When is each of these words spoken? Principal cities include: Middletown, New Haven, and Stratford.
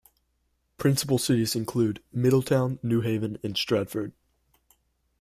Principal 0.79 1.19
cities 1.19 1.55
include: 1.55 2.01
Middletown, 2.11 2.79
New 2.81 3.01
Haven, 3.01 3.37
and 3.43 3.55
Stratford. 3.55 4.13